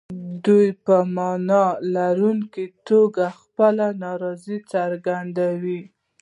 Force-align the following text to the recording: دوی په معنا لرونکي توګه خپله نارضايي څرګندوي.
دوی 0.45 0.67
په 0.85 0.95
معنا 1.15 1.63
لرونکي 1.95 2.65
توګه 2.87 3.25
خپله 3.39 3.87
نارضايي 4.03 4.57
څرګندوي. 4.73 5.81